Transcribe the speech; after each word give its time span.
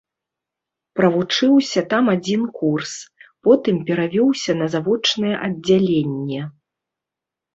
Правучыўся 0.99 1.81
там 1.91 2.05
адзін 2.13 2.41
курс, 2.59 2.93
потым 3.47 3.75
перавёўся 3.89 4.51
на 4.61 4.67
завочнае 4.77 5.35
аддзяленне. 5.47 6.41